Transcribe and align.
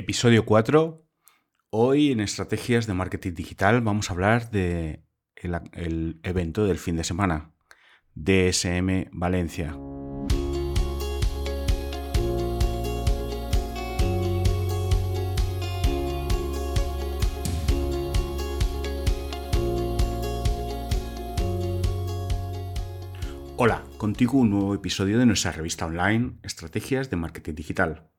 Episodio 0.00 0.46
4. 0.46 1.06
Hoy 1.68 2.10
en 2.10 2.20
Estrategias 2.20 2.86
de 2.86 2.94
Marketing 2.94 3.34
Digital 3.34 3.82
vamos 3.82 4.08
a 4.08 4.14
hablar 4.14 4.50
de 4.50 5.04
el, 5.36 6.18
evento 6.22 6.64
del 6.64 6.78
fin 6.78 6.96
de 6.96 7.04
semana, 7.04 7.52
DSM 8.14 9.10
Valencia. 9.12 9.76
Hola, 23.58 23.84
contigo 23.98 24.38
un 24.38 24.48
nuevo 24.48 24.74
episodio 24.74 25.18
de 25.18 25.26
nuestra 25.26 25.52
revista 25.52 25.84
online 25.84 26.38
Estrategias 26.42 27.10
de 27.10 27.16
Marketing 27.16 27.54
Digital. 27.54 28.10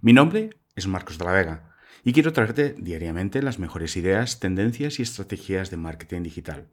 Mi 0.00 0.12
nombre 0.12 0.59
es 0.80 0.86
Marcos 0.86 1.18
de 1.18 1.24
la 1.26 1.32
Vega 1.32 1.74
y 2.04 2.14
quiero 2.14 2.32
traerte 2.32 2.74
diariamente 2.78 3.42
las 3.42 3.58
mejores 3.58 3.98
ideas, 3.98 4.40
tendencias 4.40 4.98
y 4.98 5.02
estrategias 5.02 5.70
de 5.70 5.76
marketing 5.76 6.22
digital. 6.22 6.68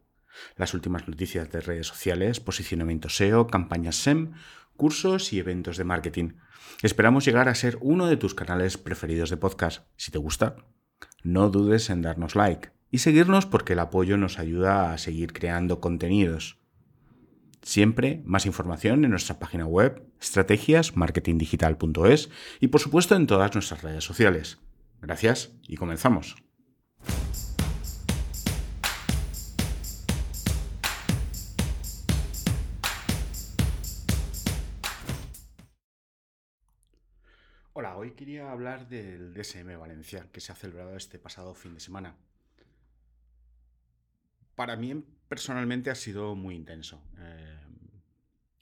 Las 0.55 0.73
últimas 0.73 1.09
noticias 1.09 1.51
de 1.51 1.59
redes 1.59 1.87
sociales, 1.87 2.39
posicionamiento 2.39 3.09
SEO, 3.09 3.47
campañas 3.47 3.97
SEM, 3.97 4.31
cursos 4.77 5.33
y 5.33 5.39
eventos 5.39 5.75
de 5.75 5.83
marketing. 5.83 6.37
Esperamos 6.81 7.25
llegar 7.25 7.49
a 7.49 7.55
ser 7.55 7.77
uno 7.81 8.07
de 8.07 8.15
tus 8.15 8.33
canales 8.33 8.77
preferidos 8.77 9.29
de 9.29 9.35
podcast. 9.35 9.85
Si 9.97 10.09
te 10.09 10.19
gusta, 10.19 10.55
no 11.23 11.49
dudes 11.49 11.89
en 11.89 12.01
darnos 12.01 12.35
like 12.35 12.69
y 12.89 12.99
seguirnos 12.99 13.45
porque 13.45 13.73
el 13.73 13.79
apoyo 13.79 14.15
nos 14.15 14.39
ayuda 14.39 14.93
a 14.93 14.97
seguir 14.97 15.33
creando 15.33 15.81
contenidos. 15.81 16.59
Siempre 17.67 18.23
más 18.23 18.45
información 18.45 19.03
en 19.03 19.11
nuestra 19.11 19.39
página 19.39 19.65
web 19.65 20.01
estrategiasmarketingdigital.es 20.21 22.29
y 22.61 22.69
por 22.69 22.79
supuesto 22.79 23.17
en 23.17 23.27
todas 23.27 23.53
nuestras 23.55 23.83
redes 23.83 24.05
sociales. 24.05 24.57
Gracias 25.01 25.51
y 25.63 25.75
comenzamos. 25.75 26.37
Hola, 37.73 37.97
hoy 37.97 38.11
quería 38.11 38.49
hablar 38.49 38.87
del 38.87 39.33
DSM 39.33 39.77
Valencia 39.77 40.29
que 40.31 40.39
se 40.39 40.53
ha 40.53 40.55
celebrado 40.55 40.95
este 40.95 41.19
pasado 41.19 41.53
fin 41.53 41.73
de 41.73 41.81
semana. 41.81 42.15
Para 44.55 44.77
mí 44.77 45.03
personalmente 45.27 45.89
ha 45.89 45.95
sido 45.95 46.33
muy 46.33 46.55
intenso. 46.55 47.03
Eh, 47.17 47.56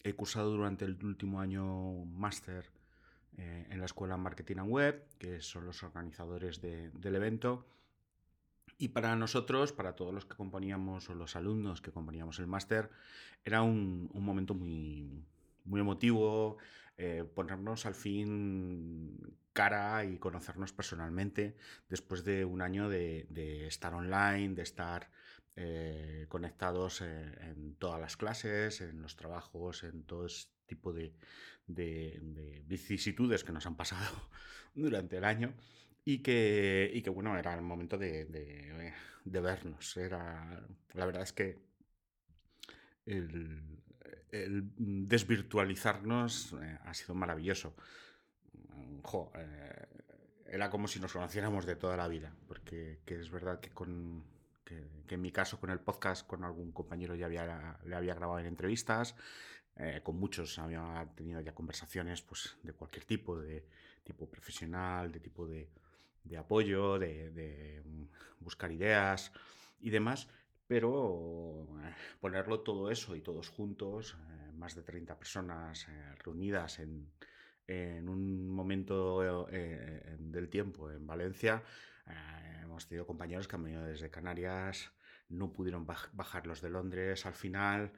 he 0.05 0.13
cursado 0.13 0.51
durante 0.51 0.85
el 0.85 1.03
último 1.03 1.41
año 1.41 2.05
máster 2.05 2.69
eh, 3.37 3.65
en 3.71 3.79
la 3.79 3.85
Escuela 3.85 4.17
Marketing 4.17 4.57
and 4.57 4.69
Web, 4.69 5.03
que 5.17 5.41
son 5.41 5.65
los 5.65 5.81
organizadores 5.81 6.61
del 6.61 7.15
evento. 7.15 7.65
Y 8.77 8.89
para 8.89 9.15
nosotros, 9.15 9.73
para 9.73 9.95
todos 9.95 10.13
los 10.13 10.25
que 10.25 10.35
componíamos 10.35 11.09
o 11.09 11.15
los 11.15 11.35
alumnos 11.35 11.81
que 11.81 11.91
componíamos 11.91 12.37
el 12.37 12.45
máster, 12.45 12.91
era 13.43 13.63
un, 13.63 14.11
momento 14.13 14.53
muy, 14.53 15.25
muy 15.63 15.81
emotivo, 15.81 16.57
eh, 16.97 17.25
ponernos 17.33 17.87
al 17.87 17.95
fin 17.95 19.17
cara 19.53 20.05
y 20.05 20.19
conocernos 20.19 20.71
personalmente 20.71 21.55
después 21.89 22.23
de 22.23 22.45
un 22.45 22.61
año 22.61 22.89
de, 22.89 23.25
de 23.29 23.65
estar 23.65 23.95
online, 23.95 24.53
de 24.53 24.61
estar 24.61 25.09
eh, 25.57 26.25
conectados 26.27 27.01
en, 27.01 27.75
todas 27.75 28.01
las 28.01 28.17
clases, 28.17 28.81
en 28.81 29.01
los 29.01 29.15
trabajos, 29.15 29.85
en 29.85 30.03
todo 30.03 30.25
ese 30.25 30.49
tipo 30.65 30.91
de, 30.91 31.13
vicisitudes 32.67 33.43
que 33.45 33.53
nos 33.53 33.65
han 33.65 33.77
pasado 33.77 34.29
durante 34.75 35.17
el 35.17 35.23
año 35.23 35.53
y 36.03 36.19
que, 36.19 37.09
bueno, 37.13 37.37
era 37.37 37.53
el 37.53 37.61
momento 37.61 37.97
de, 37.97 38.93
vernos. 39.23 39.95
Era, 39.95 40.61
la 40.93 41.05
verdad 41.05 41.23
es 41.23 41.31
que 41.31 41.57
el, 43.05 43.61
desvirtualizarnos 44.77 46.53
eh, 46.61 46.79
ha 46.83 46.93
sido 46.93 47.15
maravilloso. 47.15 47.75
Eh, 49.35 49.87
era 50.47 50.69
como 50.69 50.87
si 50.87 50.99
nos 50.99 51.13
conociéramos 51.13 51.65
de 51.65 51.75
toda 51.75 51.95
la 51.95 52.07
vida, 52.07 52.35
porque 52.47 52.99
es 53.05 53.31
verdad 53.31 53.59
que 53.59 53.69
con, 53.69 54.34
que, 54.65 54.83
en 55.07 55.21
mi 55.21 55.31
caso 55.31 55.59
con 55.59 55.69
el 55.69 55.79
podcast 55.79 56.27
con 56.27 56.43
algún 56.43 56.71
compañero 56.71 57.15
ya 57.15 57.27
había, 57.27 57.79
le 57.85 57.95
había 57.95 58.15
grabado 58.15 58.39
en 58.39 58.47
entrevistas, 58.47 59.15
eh, 59.77 60.01
con 60.03 60.17
muchos 60.17 60.57
había 60.57 61.07
tenido 61.15 61.41
ya 61.41 61.53
conversaciones 61.53 62.21
pues, 62.21 62.57
de 62.63 62.73
cualquier 62.73 63.05
tipo, 63.05 63.37
de 63.37 63.65
tipo 64.03 64.27
profesional, 64.27 65.11
de 65.11 65.19
tipo 65.19 65.45
de, 65.47 65.69
de 66.23 66.37
apoyo, 66.37 66.97
de, 66.97 67.81
buscar 68.39 68.71
ideas 68.71 69.31
y 69.81 69.89
demás, 69.89 70.27
pero 70.67 71.67
eh, 71.83 71.93
ponerlo 72.19 72.61
todo 72.61 72.89
eso 72.89 73.15
y 73.15 73.21
todos 73.21 73.49
juntos, 73.49 74.17
eh, 74.29 74.51
más 74.53 74.75
de 74.75 74.83
30 74.83 75.17
personas 75.17 75.87
reunidas 76.23 76.79
en, 76.79 77.07
en, 77.67 78.07
un 78.07 78.49
momento 78.49 79.47
del 79.49 80.49
tiempo 80.49 80.89
en 80.91 81.05
Valencia, 81.05 81.63
eh, 82.07 82.59
hemos 82.63 82.87
tenido 82.87 83.05
compañeros 83.05 83.47
que 83.47 83.55
han 83.55 83.63
venido 83.63 83.83
desde 83.83 84.09
Canarias, 84.09 84.91
no 85.29 85.51
pudieron 85.51 85.85
bajar 85.85 86.47
los 86.47 86.61
de 86.61 86.69
Londres 86.69 87.25
al 87.25 87.33
final. 87.33 87.91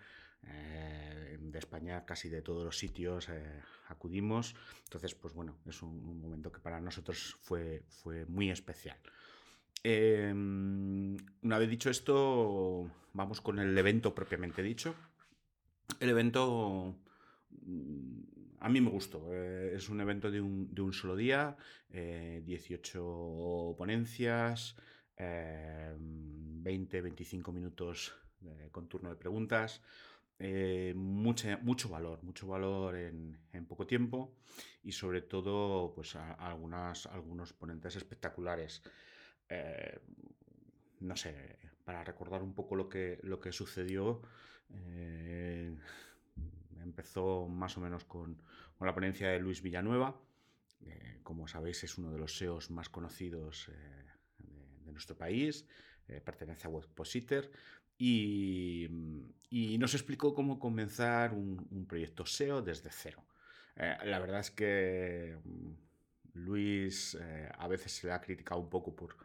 Eh, 0.44 1.38
de 1.40 1.59
España, 1.59 2.06
casi 2.06 2.29
de 2.29 2.41
todos 2.41 2.63
los 2.63 2.78
sitios 2.78 3.29
eh, 3.29 3.62
acudimos. 3.88 4.56
Entonces, 4.84 5.16
pues 5.16 5.34
bueno, 5.34 5.57
es 5.66 5.81
un, 5.81 6.22
momento 6.22 6.51
que 6.51 6.59
para 6.59 6.79
nosotros 6.79 7.38
fue, 7.41 7.84
fue 7.88 8.25
muy 8.25 8.50
especial. 8.50 8.97
Em, 9.84 11.16
una 11.41 11.57
vez 11.57 11.69
dicho 11.69 11.90
esto, 11.90 12.90
vamos 13.13 13.41
con 13.41 13.59
el 13.59 13.78
evento 13.78 14.13
propiamente 14.13 14.62
dicho. 14.62 14.96
El 16.00 16.09
evento 16.09 16.96
a 18.59 18.69
mí 18.69 18.81
me 18.81 18.90
gustó. 18.90 19.34
Eh, 19.34 19.75
es 19.75 19.90
un 19.90 20.01
evento 20.01 20.31
de 20.31 20.41
un, 20.41 20.94
solo 20.94 21.16
día, 21.16 21.56
18 21.90 23.72
eh, 23.72 23.75
ponencias, 23.78 24.75
20-25 25.18 27.50
eh, 27.50 27.51
minutos 27.51 28.16
con 28.72 28.88
turno 28.88 29.09
de 29.09 29.16
preguntas. 29.16 29.81
mucho 30.96 31.90
valor, 31.90 32.23
mucho 32.23 32.47
valor 32.47 32.96
en, 32.96 33.38
poco 33.67 33.85
tiempo 33.85 34.35
y 34.84 34.91
sobre 34.91 35.22
todo 35.22 35.94
pues, 35.94 36.16
algunas, 36.16 37.06
algunos 37.07 37.53
ponentes 37.53 37.96
espectaculares. 37.96 38.81
no 41.00 41.16
sé, 41.16 41.57
para 41.84 42.03
recordar 42.03 42.44
un 42.44 42.53
poco 42.53 42.75
lo 42.75 42.90
que, 42.90 43.19
lo 43.23 43.40
que 43.40 43.51
sucedió, 43.51 44.22
empezó 46.87 47.47
más 47.47 47.77
o 47.77 47.81
menos 47.81 48.03
con, 48.05 48.41
la 48.79 48.93
ponencia 48.93 49.29
de 49.29 49.39
Luis 49.39 49.61
Villanueva. 49.61 50.19
Eh, 50.85 51.19
como 51.23 51.47
sabéis, 51.47 51.83
es 51.83 51.97
uno 51.97 52.11
de 52.11 52.19
los 52.19 52.37
SEOs 52.37 52.71
más 52.71 52.89
conocidos 52.89 53.69
eh, 53.69 54.43
de, 54.85 54.91
nuestro 54.91 55.17
país, 55.17 55.67
eh, 56.07 56.21
pertenece 56.21 56.67
a 56.67 56.69
Webpositor 56.69 57.51
y, 57.97 58.87
y, 59.49 59.77
nos 59.77 59.93
explicó 59.93 60.33
cómo 60.33 60.59
comenzar 60.59 61.33
un, 61.33 61.85
proyecto 61.87 62.25
SEO 62.25 62.61
desde 62.61 62.89
cero. 62.91 63.23
la 63.75 64.19
verdad 64.19 64.39
es 64.39 64.51
que 64.51 65.37
mm, 65.43 65.71
Luis 66.33 67.17
a 67.57 67.67
veces 67.67 67.91
se 67.91 68.07
le 68.07 68.13
ha 68.13 68.21
criticado 68.21 68.61
un 68.61 68.69
poco 68.69 68.95
por, 68.95 69.17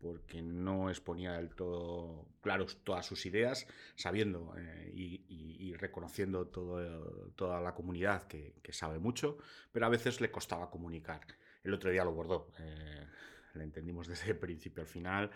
porque 0.00 0.42
no 0.42 0.90
exponía 0.90 1.32
del 1.32 1.50
todo 1.54 2.26
claros 2.40 2.78
todas 2.84 3.06
sus 3.06 3.26
ideas, 3.26 3.66
sabiendo 3.94 4.54
eh, 4.58 4.92
y, 4.94 5.74
reconociendo 5.74 6.46
todo, 6.46 7.30
toda 7.36 7.60
la 7.60 7.74
comunidad 7.74 8.26
que, 8.26 8.54
sabe 8.70 8.98
mucho, 8.98 9.38
pero 9.72 9.86
a 9.86 9.88
veces 9.88 10.20
le 10.20 10.30
costaba 10.30 10.70
comunicar. 10.70 11.20
El 11.62 11.74
otro 11.74 11.90
día 11.90 12.04
lo 12.04 12.12
bordó, 12.12 12.50
eh, 12.58 13.06
le 13.54 13.64
entendimos 13.64 14.06
desde 14.08 14.32
el 14.32 14.38
principio 14.38 14.82
al 14.82 14.88
final, 14.88 15.30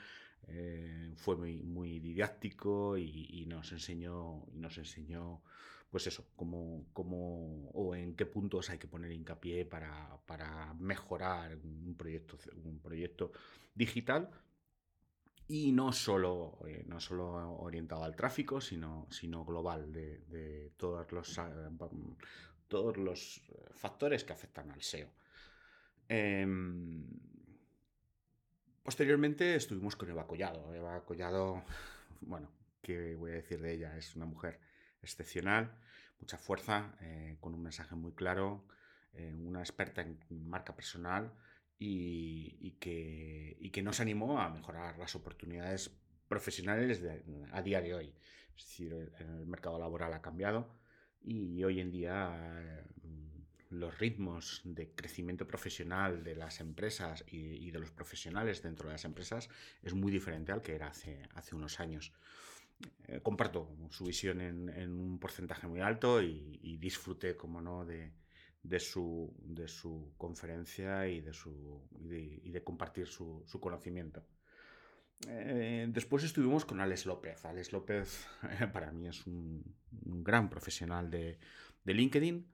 eh, 0.47 1.13
fue 1.17 1.37
muy, 1.37 2.01
didáctico 2.01 2.97
y, 2.97 3.45
nos 3.47 3.73
enseñó, 3.73 4.45
nos 4.53 4.79
enseñó 4.79 5.43
pues 5.91 6.07
eso, 6.07 6.27
cómo, 6.37 6.87
cómo, 6.93 7.71
o 7.71 7.95
en 7.95 8.15
qué 8.15 8.27
puntos 8.27 8.69
hay 8.69 8.79
que 8.79 8.87
poner 8.87 9.11
hincapié 9.11 9.65
para, 9.65 10.19
para 10.27 10.75
mejorar 10.75 11.57
un 11.57 11.95
proyecto, 11.97 12.37
un 12.63 12.79
proyecto 12.79 13.33
digital, 13.75 14.31
y 15.49 15.73
no 15.73 15.93
solo, 15.93 16.59
eh, 16.67 16.85
no 16.87 17.01
solo 17.01 17.55
orientado 17.61 18.05
al 18.05 18.15
tráfico, 18.15 18.61
sino, 18.61 19.07
sino 19.11 19.47
global, 19.47 19.91
de, 19.91 20.73
todos, 20.77 21.11
los, 21.11 21.39
ah, 21.39 21.71
todos 22.69 22.99
los 22.99 23.41
factores 23.73 24.25
que 24.25 24.35
afectan 24.35 24.71
al 24.71 24.83
SEO. 24.83 25.09
Em, 26.07 27.07
posteriormente 28.89 29.55
estuvimos 29.55 29.97
con 29.97 30.09
Eva 30.09 30.27
Collado. 30.27 30.73
Eva 30.73 31.05
Collado, 31.05 31.63
bueno, 32.23 32.51
¿qué 32.81 33.17
voy 33.17 33.33
a 33.33 33.35
decir 33.35 33.61
de 33.61 33.75
ella? 33.75 33.95
Es 33.99 34.17
una 34.17 34.25
mujer 34.25 34.61
excepcional, 35.03 35.77
mucha 36.19 36.39
fuerza, 36.39 36.97
eh, 37.03 37.37
con 37.39 37.53
un 37.53 37.63
mensaje 37.63 37.95
muy 37.97 38.13
claro, 38.13 38.65
una 39.45 39.61
experta 39.61 40.01
en 40.01 40.19
marca 40.31 40.75
personal 40.75 41.35
y, 41.79 42.79
que, 42.81 43.59
y, 43.61 43.69
que, 43.69 43.83
nos 43.83 44.01
animó 44.01 44.41
a 44.41 44.49
mejorar 44.49 44.97
las 44.97 45.15
oportunidades 45.15 45.91
profesionales 46.27 47.03
a 47.53 47.61
día 47.61 47.83
de 47.83 47.93
hoy. 47.93 48.15
Es 48.57 48.65
decir, 48.65 49.13
el, 49.19 49.47
mercado 49.47 49.79
laboral 49.79 50.15
ha 50.15 50.23
cambiado 50.23 50.67
y 51.21 51.63
hoy 51.63 51.81
en 51.81 51.91
día 51.91 52.87
mm, 53.03 53.28
los 53.71 53.99
ritmos 53.99 54.63
de 54.65 54.91
crecimiento 54.95 55.47
profesional 55.47 56.23
de 56.25 56.35
las 56.35 56.61
empresas 56.61 57.25
y, 57.27 57.71
de 57.71 57.79
los 57.79 57.91
profesionales 57.91 58.63
dentro 58.63 58.89
de 58.89 58.95
las 58.95 59.05
empresas 59.05 59.49
es 59.83 59.95
muy 59.95 60.11
diferente 60.11 60.53
al 60.53 60.63
que 60.63 60.75
era 60.75 60.89
hace, 60.89 61.55
unos 61.55 61.81
años. 61.81 62.13
Eh, 63.09 63.21
comparto 63.23 63.77
su 63.91 64.05
visión 64.05 64.41
en, 64.41 65.01
un 65.01 65.19
porcentaje 65.19 65.67
muy 65.67 65.81
alto 65.81 66.23
y, 66.23 66.77
disfruté, 66.79 67.37
como 67.37 67.61
no, 67.61 67.85
de, 67.85 68.13
su, 68.79 69.35
conferencia 70.17 71.09
y 71.09 71.21
de, 71.21 71.33
y 72.43 72.61
compartir 72.61 73.07
su, 73.07 73.45
conocimiento. 73.61 74.25
Eh, 75.27 75.89
después 75.91 76.23
estuvimos 76.23 76.65
con 76.65 76.81
Alex 76.81 77.05
López. 77.05 77.45
Alex 77.45 77.73
López 77.73 78.27
para 78.73 78.93
mí 78.93 79.09
es 79.09 79.27
un, 79.27 79.63
gran 79.91 80.49
profesional 80.49 81.11
de 81.11 81.39
LinkedIn, 81.85 82.47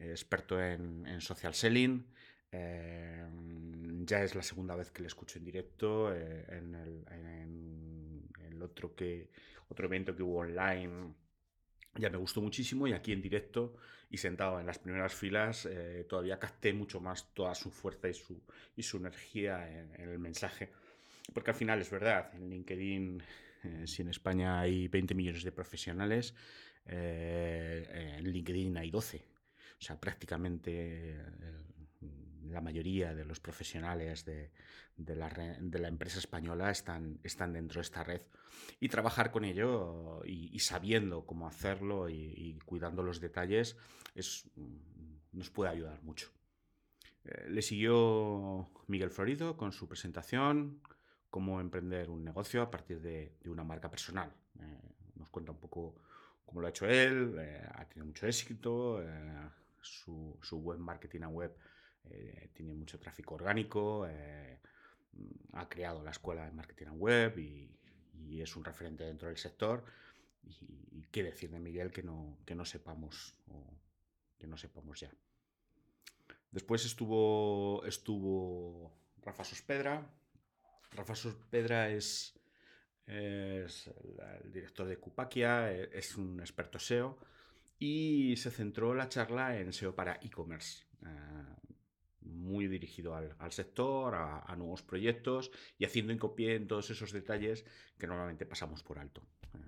experto 0.00 0.60
en, 0.60 1.06
en, 1.06 1.20
social 1.20 1.54
selling. 1.54 2.06
Eh, 2.52 3.26
ya 4.04 4.22
es 4.22 4.34
la 4.34 4.42
segunda 4.42 4.74
vez 4.74 4.90
que 4.90 5.02
le 5.02 5.08
escucho 5.08 5.38
en 5.38 5.44
directo. 5.44 6.14
en, 6.14 6.74
el, 6.74 7.04
en, 7.10 8.28
el, 8.46 8.62
otro 8.62 8.94
que 8.94 9.30
otro 9.68 9.86
evento 9.86 10.14
que 10.14 10.22
hubo 10.22 10.40
online 10.40 11.14
ya 11.96 12.10
me 12.10 12.18
gustó 12.18 12.40
muchísimo 12.40 12.86
y 12.86 12.92
aquí 12.92 13.12
en 13.12 13.22
directo 13.22 13.76
y 14.10 14.18
sentado 14.18 14.60
en 14.60 14.66
las 14.66 14.78
primeras 14.78 15.14
filas 15.14 15.66
eh, 15.66 16.04
todavía 16.08 16.38
capté 16.38 16.72
mucho 16.72 17.00
más 17.00 17.32
toda 17.34 17.54
su 17.54 17.70
fuerza 17.70 18.08
y 18.08 18.14
su, 18.14 18.42
y 18.76 18.82
su 18.82 18.98
energía 18.98 19.68
en, 19.68 19.94
el 20.00 20.18
mensaje. 20.18 20.70
Porque 21.32 21.50
al 21.50 21.56
final 21.56 21.80
es 21.80 21.90
verdad, 21.90 22.34
en 22.34 22.50
LinkedIn, 22.50 23.22
eh, 23.62 23.86
si 23.86 24.02
en 24.02 24.08
España 24.08 24.60
hay 24.60 24.88
20 24.88 25.14
millones 25.14 25.44
de 25.44 25.52
profesionales, 25.52 26.34
eh, 26.86 28.16
en 28.18 28.24
LinkedIn 28.30 28.76
hay 28.78 28.90
12. 28.90 29.22
O 29.80 29.82
sea, 29.82 29.98
prácticamente 29.98 31.18
la 32.50 32.60
mayoría 32.60 33.14
de 33.14 33.24
los 33.24 33.40
profesionales 33.40 34.24
de, 34.24 34.50
la, 34.96 35.88
empresa 35.88 36.18
española 36.18 36.70
están, 36.70 37.18
están 37.22 37.52
dentro 37.52 37.78
de 37.78 37.82
esta 37.82 38.04
red. 38.04 38.22
Y 38.78 38.88
trabajar 38.88 39.30
con 39.30 39.44
ello 39.44 40.22
y, 40.24 40.58
sabiendo 40.58 41.24
cómo 41.24 41.46
hacerlo 41.46 42.08
y, 42.08 42.58
cuidando 42.64 43.02
los 43.02 43.20
detalles 43.20 43.76
es, 44.14 44.50
nos 45.32 45.50
puede 45.50 45.70
ayudar 45.70 46.02
mucho. 46.02 46.30
Eh, 47.24 47.46
le 47.48 47.62
siguió 47.62 48.70
Miguel 48.86 49.10
Florido 49.10 49.56
con 49.56 49.72
su 49.72 49.88
presentación, 49.88 50.80
cómo 51.28 51.60
emprender 51.60 52.10
un 52.10 52.24
negocio 52.24 52.62
a 52.62 52.70
partir 52.70 53.00
de, 53.00 53.36
una 53.44 53.64
marca 53.64 53.90
personal. 53.90 54.32
Eh, 54.58 54.80
nos 55.16 55.28
cuenta 55.28 55.52
un 55.52 55.58
poco 55.58 55.94
cómo 56.44 56.60
lo 56.60 56.66
ha 56.66 56.70
hecho 56.70 56.86
él, 56.86 57.36
eh, 57.38 57.62
ha 57.74 57.84
tenido 57.86 58.06
mucho 58.06 58.26
éxito, 58.26 59.02
su, 59.80 60.38
su, 60.42 60.58
web 60.58 60.78
marketing 60.78 61.22
a 61.22 61.28
web 61.28 61.56
eh, 62.04 62.50
tiene 62.52 62.72
mucho 62.72 62.98
tráfico 62.98 63.34
orgánico, 63.34 64.06
eh, 64.08 64.58
ha 65.52 65.68
creado 65.68 66.02
la 66.02 66.10
escuela 66.10 66.44
de 66.44 66.52
marketing 66.52 66.86
en 66.86 67.00
web 67.00 67.38
y, 67.38 67.76
es 68.40 68.54
un 68.56 68.64
referente 68.64 69.04
dentro 69.04 69.28
del 69.28 69.36
sector. 69.36 69.84
Y, 70.44 71.02
qué 71.10 71.24
decir 71.24 71.50
de 71.50 71.58
Miguel 71.58 71.90
que 71.90 72.02
no, 72.02 72.38
que 72.46 72.54
no 72.54 72.64
sepamos 72.64 73.34
que 74.38 74.46
no 74.46 74.56
sepamos 74.56 75.00
ya. 75.00 75.10
Después 76.50 76.84
estuvo, 76.84 77.84
estuvo 77.84 78.92
Rafa 79.22 79.44
Sospedra. 79.44 80.10
Rafa 80.92 81.14
Sospedra 81.14 81.90
es, 81.90 82.34
es 83.06 83.88
el, 84.42 84.52
director 84.52 84.86
de 84.88 84.96
Cupaquia, 84.96 85.70
es 85.72 86.16
un 86.16 86.40
experto 86.40 86.78
SEO 86.78 87.18
y 87.80 88.36
se 88.36 88.50
centró 88.50 88.94
la 88.94 89.08
charla 89.08 89.58
en 89.58 89.72
SEO 89.72 89.94
para 89.94 90.20
e-commerce. 90.22 90.84
Eh, 91.02 91.60
muy 92.20 92.68
dirigido 92.68 93.14
al, 93.14 93.52
sector, 93.52 94.14
a, 94.14 94.54
nuevos 94.56 94.82
proyectos 94.82 95.50
y 95.78 95.86
haciendo 95.86 96.12
hincapié 96.12 96.54
en 96.54 96.68
todos 96.68 96.90
esos 96.90 97.10
detalles 97.10 97.64
que 97.98 98.06
normalmente 98.06 98.44
pasamos 98.44 98.82
por 98.82 98.98
alto. 98.98 99.22
Eh, 99.54 99.58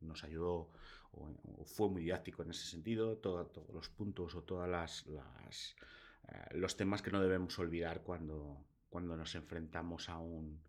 nos 0.00 0.24
ayudó 0.24 0.70
o, 1.12 1.64
fue 1.66 1.90
muy 1.90 2.02
didáctico 2.02 2.42
en 2.42 2.50
ese 2.50 2.66
sentido, 2.66 3.18
todos 3.18 3.48
los 3.72 3.90
puntos 3.90 4.34
o 4.34 4.42
todos 4.42 4.66
las, 4.66 5.06
eh, 5.06 6.34
los 6.52 6.76
temas 6.76 7.02
que 7.02 7.10
no 7.10 7.20
debemos 7.20 7.58
olvidar 7.58 8.02
cuando, 8.02 8.64
cuando 8.88 9.16
nos 9.16 9.34
enfrentamos 9.34 10.08
a 10.08 10.18
un, 10.18 10.62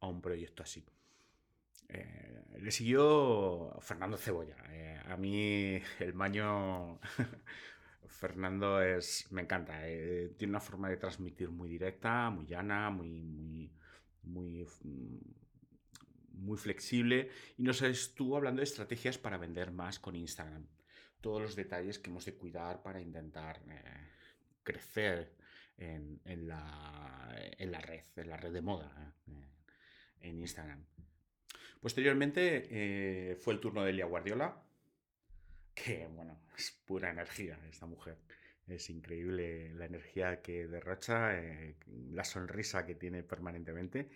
a 0.00 0.06
un 0.06 0.22
proyecto 0.22 0.62
así. 0.62 0.86
Eh, 1.88 2.42
le 2.60 2.70
siguió 2.70 3.76
Fernando 3.80 4.16
Cebolla. 4.16 4.56
a 5.06 5.16
mí 5.16 5.80
el 6.00 6.14
maño 6.14 7.00
Fernando 8.18 8.82
es, 8.82 9.30
me 9.30 9.42
encanta, 9.42 9.88
eh, 9.88 10.34
tiene 10.36 10.50
una 10.50 10.60
forma 10.60 10.88
de 10.88 10.96
transmitir 10.96 11.50
muy 11.50 11.68
directa, 11.68 12.30
muy 12.30 12.46
llana, 12.46 12.90
muy, 12.90 13.70
muy, 14.24 14.66
muy, 16.32 16.56
flexible 16.56 17.30
y 17.56 17.62
nos 17.62 17.80
estuvo 17.82 18.36
hablando 18.36 18.58
de 18.58 18.64
estrategias 18.64 19.18
para 19.18 19.38
vender 19.38 19.70
más 19.70 20.00
con 20.00 20.16
Instagram. 20.16 20.66
Todos 21.20 21.42
los 21.42 21.54
detalles 21.54 22.00
que 22.00 22.10
hemos 22.10 22.24
de 22.24 22.34
cuidar 22.34 22.82
para 22.82 23.00
intentar 23.00 23.62
eh, 23.68 24.10
crecer 24.64 25.36
en, 25.76 26.20
la, 26.48 27.30
en, 27.56 27.70
la, 27.70 27.80
red, 27.80 28.02
en 28.16 28.30
la 28.30 28.36
red 28.36 28.52
de 28.52 28.62
moda, 28.62 29.14
eh, 29.28 29.48
en 30.22 30.40
Instagram. 30.40 30.84
Posteriormente 31.80 33.36
fue 33.40 33.54
el 33.54 33.60
turno 33.60 33.84
de 33.84 33.90
Elia 33.90 34.06
Guardiola, 34.06 34.62
que 35.74 36.06
bueno, 36.08 36.38
es 36.58 36.72
pura 36.84 37.10
energía 37.10 37.58
esta 37.68 37.86
mujer. 37.86 38.18
Es 38.66 38.90
increíble 38.90 39.72
la 39.74 39.86
energía 39.86 40.42
que 40.42 40.66
derrocha, 40.66 41.38
eh, 41.38 41.76
la 42.10 42.24
sonrisa 42.24 42.84
que 42.84 42.94
tiene 42.94 43.22
permanentemente. 43.22 44.10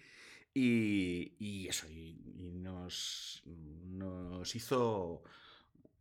Y, 0.54 1.66
eso, 1.66 1.86
nos, 2.26 3.42
hizo 4.54 5.22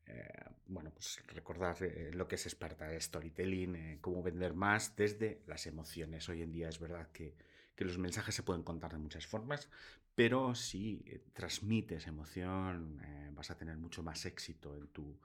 eh, 0.06 0.44
bueno, 0.68 0.92
pues 0.92 1.24
recordar 1.28 1.78
eh, 1.82 2.12
lo 2.14 2.28
que 2.28 2.36
es 2.36 2.46
experta 2.46 2.88
de 2.88 3.00
storytelling, 3.00 4.00
cómo 4.02 4.22
vender 4.22 4.54
más 4.54 4.98
desde 4.98 5.42
las 5.48 5.66
emociones. 5.68 6.28
Hoy 6.28 6.42
en 6.42 6.52
día 6.52 6.68
es 6.68 6.80
verdad 6.80 7.08
que, 7.14 7.34
que, 7.76 7.86
los 7.86 7.98
mensajes 7.98 8.36
se 8.36 8.44
pueden 8.44 8.64
contar 8.64 8.92
de 8.92 8.98
muchas 8.98 9.26
formas, 9.26 9.70
pero 10.16 10.56
si 10.56 11.04
transmites 11.34 12.08
emoción, 12.08 13.02
vas 13.34 13.52
a 13.52 13.58
tener 13.58 13.78
mucho 13.78 14.04
más 14.04 14.26
éxito 14.26 14.76
en 14.76 14.88
tu, 14.88 15.20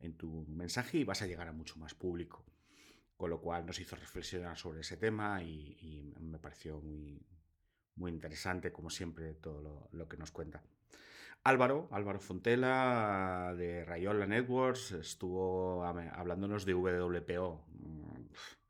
en 0.00 0.14
tu 0.14 0.44
mensaje 0.48 0.98
y 0.98 1.04
vas 1.04 1.22
a 1.22 1.26
llegar 1.26 1.48
a 1.48 1.52
mucho 1.52 1.78
más 1.78 1.94
público. 1.94 2.44
Con 3.16 3.30
lo 3.30 3.40
cual 3.40 3.64
nos 3.64 3.78
hizo 3.78 3.96
reflexionar 3.96 4.58
sobre 4.58 4.80
ese 4.80 4.96
tema 4.96 5.42
y, 5.42 6.12
me 6.20 6.38
pareció 6.38 6.80
muy, 6.80 7.24
muy 7.94 8.10
interesante, 8.10 8.72
como 8.72 8.90
siempre, 8.90 9.34
todo 9.34 9.88
lo, 9.92 10.08
que 10.08 10.16
nos 10.16 10.32
cuenta. 10.32 10.62
Álvaro, 11.44 11.88
Álvaro 11.92 12.20
Fontela 12.20 13.54
de 13.56 13.84
Rayola 13.84 14.26
Networks 14.26 14.92
estuvo 14.92 15.84
hablándonos 15.84 16.64
de 16.64 16.74
WPO. 16.74 17.64
Mm, 17.68 18.61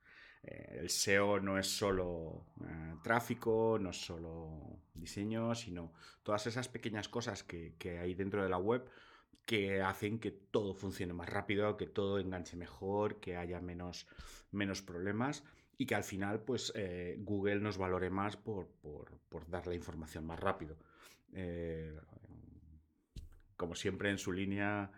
eh, 0.42 0.78
el 0.80 0.90
SEO 0.90 1.40
no 1.40 1.58
es 1.58 1.68
solo 1.68 2.46
eh, 2.64 2.94
tráfico, 3.02 3.78
no 3.80 3.90
es 3.90 4.04
solo 4.04 4.80
diseño, 4.94 5.54
sino 5.54 5.92
todas 6.22 6.46
esas 6.46 6.68
pequeñas 6.68 7.08
cosas 7.08 7.44
que, 7.44 7.74
hay 8.00 8.14
dentro 8.14 8.42
de 8.42 8.48
la 8.48 8.58
web 8.58 8.88
que 9.46 9.82
hacen 9.82 10.18
que 10.18 10.30
todo 10.30 10.74
funcione 10.74 11.12
más 11.12 11.28
rápido, 11.28 11.76
que 11.76 11.86
todo 11.86 12.18
enganche 12.18 12.56
mejor, 12.56 13.20
que 13.20 13.36
haya 13.36 13.60
menos, 13.60 14.06
menos 14.50 14.82
problemas 14.82 15.44
y 15.78 15.86
que 15.86 15.94
al 15.94 16.04
final 16.04 16.40
pues 16.40 16.72
eh, 16.76 17.16
Google 17.20 17.60
nos 17.60 17.78
valore 17.78 18.10
más 18.10 18.36
por, 18.36 18.68
dar 19.48 19.66
la 19.66 19.74
información 19.74 20.26
más 20.26 20.38
rápido. 20.38 20.76
Como 23.56 23.74
siempre 23.74 24.10
en 24.10 24.18
su 24.18 24.32
línea 24.32 24.90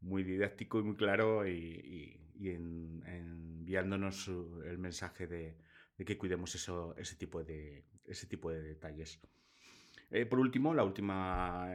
muy 0.00 0.22
didáctico 0.22 0.80
y 0.80 0.82
muy 0.82 0.96
claro 0.96 1.46
y, 1.46 2.14
enviándonos 2.40 4.28
el 4.64 4.78
mensaje 4.78 5.26
de, 5.26 5.56
que 6.04 6.16
cuidemos 6.16 6.54
eso, 6.54 6.94
ese, 6.96 7.16
tipo 7.16 7.42
de, 7.42 7.84
ese 8.06 8.26
tipo 8.26 8.50
de 8.50 8.62
detalles. 8.62 9.20
Eh, 10.10 10.24
por 10.24 10.38
último, 10.38 10.72
la 10.72 10.84
última 10.84 11.68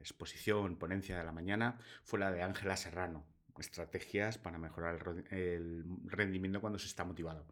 exposición, 0.00 0.76
ponencia 0.76 1.16
de 1.16 1.24
la 1.24 1.32
mañana, 1.32 1.78
fue 2.02 2.18
la 2.18 2.30
de 2.30 2.42
Ángela 2.42 2.76
Serrano, 2.76 3.24
estrategias 3.58 4.38
para 4.38 4.58
mejorar 4.58 5.24
el, 5.30 5.84
rendimiento 6.06 6.60
cuando 6.60 6.78
se 6.78 6.86
está 6.86 7.04
motivado. 7.04 7.46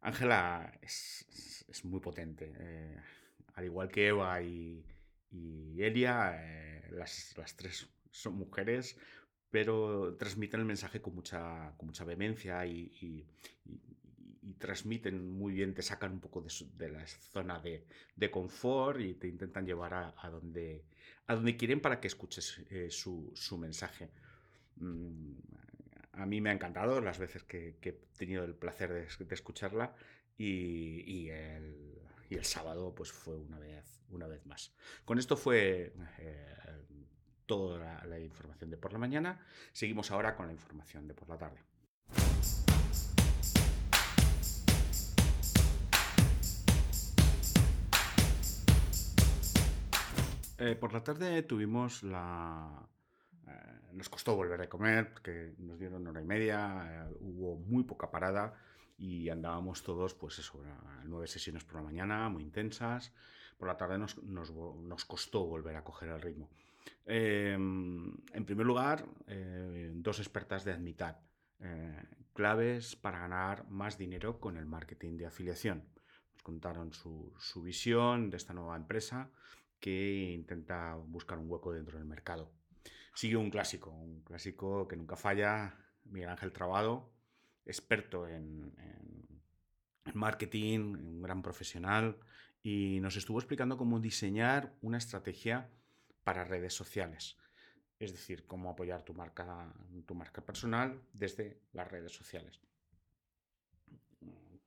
Ángela 0.00 0.78
es, 0.82 1.26
muy 1.84 2.00
potente. 2.00 2.52
Eh, 2.58 2.96
al 3.54 3.64
igual 3.64 3.90
que 3.90 4.08
Eva 4.08 4.40
y, 4.42 4.84
Elia, 5.78 6.32
eh, 6.36 6.88
las, 6.90 7.34
tres 7.56 7.88
son 8.10 8.34
mujeres, 8.34 8.96
pero 9.50 10.14
transmiten 10.16 10.60
el 10.60 10.66
mensaje 10.66 11.00
con 11.00 11.14
mucha, 11.14 11.74
con 11.76 11.86
mucha 11.86 12.04
vehemencia 12.04 12.64
y, 12.66 13.26
transmiten 14.58 15.30
muy 15.30 15.54
bien, 15.54 15.74
te 15.74 15.82
sacan 15.82 16.12
un 16.12 16.20
poco 16.20 16.44
de, 16.76 16.88
la 16.88 17.06
zona 17.06 17.60
de, 17.60 18.30
confort 18.30 19.00
y 19.00 19.14
te 19.14 19.28
intentan 19.28 19.66
llevar 19.66 19.94
a, 19.94 20.30
donde, 20.30 20.84
a 21.26 21.34
donde 21.34 21.56
quieren 21.56 21.80
para 21.80 22.00
que 22.00 22.08
escuches 22.08 22.60
eh, 22.70 22.88
su, 22.90 23.58
mensaje. 23.58 24.10
Mm, 24.76 25.34
a 26.12 26.26
mí 26.26 26.40
me 26.40 26.50
ha 26.50 26.52
encantado 26.52 27.00
las 27.00 27.18
veces 27.18 27.44
que, 27.44 27.76
he 27.80 27.92
tenido 28.18 28.44
el 28.44 28.54
placer 28.54 28.92
de, 28.92 29.34
escucharla 29.34 29.94
y, 30.36 31.28
el, 31.28 32.44
sábado 32.44 32.94
pues 32.94 33.10
fue 33.10 33.36
una 33.36 33.58
vez, 33.58 34.02
una 34.10 34.26
vez 34.26 34.44
más. 34.46 34.72
Con 35.04 35.18
esto 35.18 35.36
fue 35.36 35.92
eh, 36.18 36.56
toda 37.50 38.04
la 38.06 38.20
información 38.20 38.70
de 38.70 38.76
por 38.76 38.92
la 38.92 39.00
mañana. 39.00 39.40
Seguimos 39.72 40.12
ahora 40.12 40.36
con 40.36 40.46
la 40.46 40.52
información 40.52 41.08
de 41.08 41.14
por 41.14 41.28
la 41.28 41.36
tarde. 41.36 41.58
Eh, 50.58 50.76
por 50.76 50.92
la 50.92 51.02
tarde 51.02 51.42
tuvimos 51.42 52.04
la... 52.04 52.88
Eh, 53.48 53.50
nos 53.94 54.08
costó 54.08 54.36
volver 54.36 54.60
a 54.60 54.68
comer 54.68 55.10
porque 55.12 55.54
nos 55.58 55.76
dieron 55.76 56.06
hora 56.06 56.20
y 56.20 56.24
media, 56.24 57.08
eh, 57.10 57.16
hubo 57.18 57.56
muy 57.56 57.82
poca 57.82 58.12
parada 58.12 58.54
y 58.96 59.28
andábamos 59.28 59.82
todos, 59.82 60.14
pues 60.14 60.38
eso, 60.38 60.62
nueve 61.04 61.26
sesiones 61.26 61.64
por 61.64 61.76
la 61.76 61.82
mañana, 61.82 62.28
muy 62.28 62.44
intensas. 62.44 63.12
Por 63.58 63.66
la 63.66 63.76
tarde 63.76 63.98
nos, 63.98 64.22
nos, 64.22 65.04
costó 65.04 65.46
volver 65.46 65.74
a 65.74 65.82
coger 65.82 66.10
el 66.10 66.22
ritmo. 66.22 66.48
Em, 67.06 68.14
en 68.32 68.44
primer 68.44 68.66
lugar, 68.66 69.06
dos 69.94 70.18
expertas 70.18 70.64
de 70.64 70.72
Admitat, 70.72 71.18
claves 72.32 72.96
para 72.96 73.18
ganar 73.18 73.68
más 73.68 73.98
dinero 73.98 74.40
con 74.40 74.56
el 74.56 74.66
marketing 74.66 75.16
de 75.16 75.26
afiliación. 75.26 75.84
Nos 76.32 76.42
contaron 76.42 76.92
su, 76.92 77.34
su 77.38 77.62
visión 77.62 78.30
de 78.30 78.36
esta 78.36 78.54
nueva 78.54 78.76
empresa 78.76 79.30
que 79.80 80.32
intenta 80.32 80.94
buscar 80.94 81.38
un 81.38 81.50
hueco 81.50 81.72
dentro 81.72 81.98
del 81.98 82.06
mercado. 82.06 82.52
Sigue 83.14 83.36
un 83.36 83.50
clásico, 83.50 83.90
un 83.90 84.22
clásico 84.22 84.86
que 84.86 84.96
nunca 84.96 85.16
falla, 85.16 85.74
Miguel 86.04 86.28
Ángel 86.28 86.52
Trabado, 86.52 87.12
experto 87.64 88.28
en, 88.28 88.72
marketing, 90.14 90.80
un 90.80 91.22
gran 91.22 91.42
profesional, 91.42 92.18
y 92.62 92.98
nos 93.00 93.16
estuvo 93.16 93.38
explicando 93.38 93.76
cómo 93.76 94.00
diseñar 94.00 94.74
una 94.82 94.98
estrategia 94.98 95.68
para 96.30 96.44
redes 96.44 96.74
sociales. 96.74 97.36
Es 97.98 98.12
decir, 98.12 98.46
cómo 98.46 98.70
apoyar 98.70 99.02
tu 99.02 99.12
marca, 99.14 99.74
tu 100.06 100.14
marca 100.14 100.40
personal 100.40 101.02
desde 101.12 101.58
las 101.72 101.90
redes 101.90 102.12
sociales. 102.12 102.60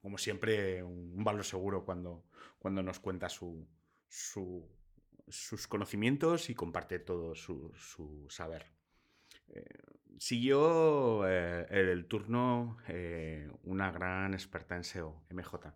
Como 0.01 0.17
siempre, 0.17 0.83
un 0.83 1.23
valor 1.23 1.45
seguro 1.45 1.85
cuando, 1.85 2.25
cuando 2.59 2.83
nos 2.83 2.99
cuenta 2.99 3.29
su, 3.29 3.65
su 4.09 4.67
sus 5.29 5.67
conocimientos 5.67 6.49
y 6.49 6.53
comparte 6.53 6.99
todo 6.99 7.33
su, 7.33 8.27
saber. 8.27 8.65
Eh, 9.47 9.63
siguió 10.17 11.25
eh, 11.25 11.65
el 11.69 12.07
turno 12.07 12.77
eh, 12.89 13.49
una 13.63 13.89
gran 13.89 14.33
experta 14.33 14.75
en 14.75 14.83
SEO, 14.83 15.23
MJ. 15.29 15.73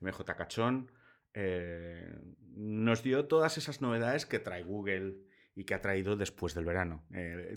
MJ 0.00 0.24
Cachón 0.36 0.92
nos 1.34 3.02
dio 3.02 3.26
todas 3.26 3.58
esas 3.58 3.80
novedades 3.80 4.26
que 4.26 4.38
trae 4.38 4.62
Google 4.62 5.16
y 5.54 5.64
que 5.64 5.74
ha 5.74 5.80
traído 5.80 6.16
después 6.16 6.54
del 6.54 6.64
verano. 6.64 7.04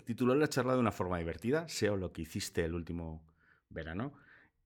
tituló 0.05 0.36
la 0.36 0.48
charla 0.48 0.74
de 0.74 0.79
una 0.79 0.91
forma 0.91 1.17
divertida, 1.20 1.67
SEO 1.67 1.98
lo 1.98 2.12
que 2.12 2.22
hiciste 2.24 2.63
el 2.63 2.74
último 2.74 3.25
verano 3.70 4.13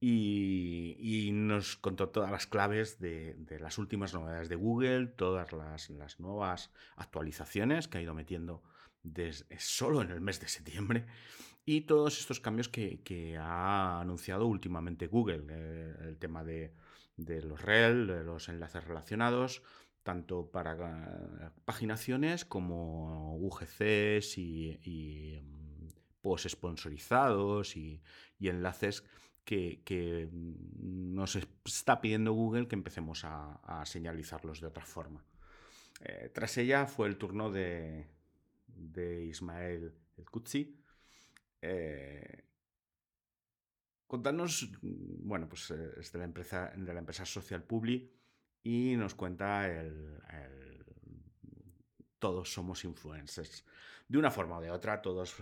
y, 0.01 1.29
nos 1.33 1.75
contó 1.75 2.09
todas 2.09 2.31
las 2.31 2.47
claves 2.47 2.99
de, 2.99 3.35
las 3.59 3.77
últimas 3.77 4.13
novedades 4.13 4.49
de 4.49 4.55
Google, 4.55 5.07
todas 5.07 5.51
las, 5.51 6.19
nuevas 6.19 6.71
actualizaciones 6.95 7.87
que 7.87 7.97
ha 7.97 8.01
ido 8.01 8.13
metiendo 8.13 8.63
desde, 9.03 9.59
solo 9.59 10.01
en 10.01 10.11
el 10.11 10.21
mes 10.21 10.39
de 10.39 10.47
septiembre 10.47 11.05
y 11.65 11.81
todos 11.81 12.19
estos 12.19 12.39
cambios 12.39 12.69
que, 12.69 13.37
ha 13.39 13.99
anunciado 13.99 14.47
últimamente 14.47 15.07
Google. 15.07 15.45
Eh, 15.49 15.95
el 16.07 16.17
tema 16.17 16.43
de, 16.43 16.73
los 17.43 17.61
REL, 17.61 18.07
de 18.07 18.23
los 18.23 18.49
enlaces 18.49 18.83
relacionados, 18.83 19.61
tanto 20.03 20.49
para 20.51 20.73
eh, 20.73 21.49
paginaciones 21.65 22.45
como 22.45 23.35
UGCs 23.37 24.37
y, 24.37 25.41
mm, 25.43 25.87
post 26.21 26.47
sponsorizados 26.47 27.75
y, 27.75 28.01
y 28.39 28.49
enlaces 28.49 29.03
que, 29.83 30.29
nos 30.31 31.35
está 31.65 32.01
pidiendo 32.01 32.33
Google 32.33 32.67
que 32.67 32.75
empecemos 32.75 33.23
a, 33.23 33.83
señalizarlos 33.85 34.61
de 34.61 34.67
otra 34.67 34.85
forma. 34.85 35.25
Eh, 36.01 36.29
tras 36.33 36.57
ella 36.57 36.85
fue 36.85 37.07
el 37.07 37.17
turno 37.17 37.51
de, 37.51 38.07
Ismael 39.27 39.93
El 40.17 40.29
Kutsi. 40.29 40.79
Eh, 41.61 42.43
contanos, 44.09 44.67
bueno, 44.81 45.47
pues 45.47 45.69
eh, 45.69 45.91
es 45.99 46.11
de 46.11 46.17
la 46.17 46.25
empresa, 46.25 46.73
de 46.75 46.93
la 46.93 46.99
empresa 46.99 47.27
Social 47.27 47.63
Publi 47.63 48.11
y 48.63 48.95
nos 48.97 49.13
cuenta 49.13 49.69
el, 49.69 50.19
todos 52.17 52.51
somos 52.51 52.83
influencers. 52.83 53.63
De 54.07 54.17
una 54.17 54.31
forma 54.31 54.57
o 54.57 54.61
de 54.61 54.71
otra, 54.71 54.99
todos 54.99 55.35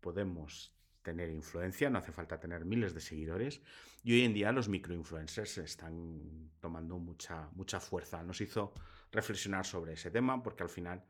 podemos 0.00 0.74
tener 1.02 1.28
influencia, 1.28 1.90
no 1.90 1.98
hace 1.98 2.10
falta 2.10 2.40
tener 2.40 2.64
miles 2.64 2.94
de 2.94 3.02
seguidores. 3.02 3.60
Y 4.02 4.14
hoy 4.14 4.22
en 4.22 4.32
día 4.32 4.50
los 4.50 4.70
microinfluencers 4.70 5.58
están 5.58 6.50
tomando 6.58 6.98
mucha, 6.98 7.50
mucha 7.52 7.80
fuerza. 7.80 8.22
Nos 8.22 8.40
hizo 8.40 8.72
reflexionar 9.12 9.66
sobre 9.66 9.92
ese 9.92 10.10
tema 10.10 10.42
porque 10.42 10.62
al 10.62 10.70
final 10.70 11.04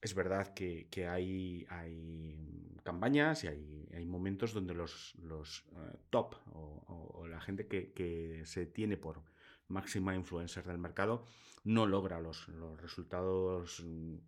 es 0.00 0.12
verdad 0.12 0.52
que, 0.52 0.88
hay, 1.08 1.64
hay, 1.70 2.80
campañas 2.82 3.44
y 3.44 3.46
hay, 3.46 3.71
momentos 4.22 4.52
donde 4.52 4.72
los, 4.72 5.16
los 5.16 5.64
eh, 5.72 5.98
top 6.10 6.36
o, 6.52 7.26
la 7.26 7.40
gente 7.40 7.66
que, 7.66 8.42
se 8.44 8.66
tiene 8.66 8.96
por 8.96 9.20
máxima 9.66 10.14
influencer 10.14 10.64
del 10.64 10.78
mercado 10.78 11.24
no 11.64 11.86
logra 11.86 12.20
los, 12.20 12.46
los 12.48 12.80
resultados 12.80 13.82
mm, 13.84 14.18